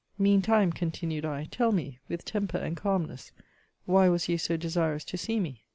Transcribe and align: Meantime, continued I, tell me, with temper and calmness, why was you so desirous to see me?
Meantime, 0.17 0.71
continued 0.73 1.23
I, 1.25 1.43
tell 1.43 1.71
me, 1.71 1.99
with 2.09 2.25
temper 2.25 2.57
and 2.57 2.75
calmness, 2.75 3.31
why 3.85 4.09
was 4.09 4.27
you 4.27 4.39
so 4.39 4.57
desirous 4.57 5.03
to 5.03 5.15
see 5.15 5.39
me? 5.39 5.63